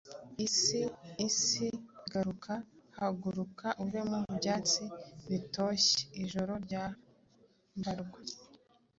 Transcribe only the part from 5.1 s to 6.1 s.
bitoshye